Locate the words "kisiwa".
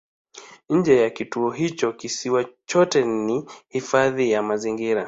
1.93-2.45